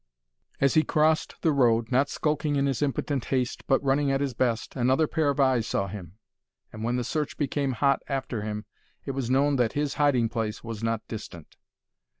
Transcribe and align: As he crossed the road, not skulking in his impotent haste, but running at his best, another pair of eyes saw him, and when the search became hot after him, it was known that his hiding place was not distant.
As 0.59 0.73
he 0.73 0.81
crossed 0.81 1.35
the 1.43 1.51
road, 1.51 1.91
not 1.91 2.09
skulking 2.09 2.55
in 2.55 2.65
his 2.65 2.81
impotent 2.81 3.25
haste, 3.25 3.63
but 3.67 3.83
running 3.83 4.09
at 4.09 4.19
his 4.19 4.33
best, 4.33 4.75
another 4.75 5.05
pair 5.05 5.29
of 5.29 5.39
eyes 5.39 5.67
saw 5.67 5.85
him, 5.85 6.17
and 6.73 6.83
when 6.83 6.95
the 6.95 7.03
search 7.03 7.37
became 7.37 7.73
hot 7.73 8.01
after 8.09 8.41
him, 8.41 8.65
it 9.05 9.11
was 9.11 9.29
known 9.29 9.57
that 9.57 9.73
his 9.73 9.93
hiding 10.01 10.27
place 10.27 10.63
was 10.63 10.81
not 10.81 11.07
distant. 11.07 11.55